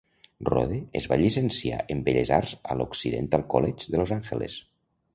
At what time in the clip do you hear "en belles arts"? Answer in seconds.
1.97-2.57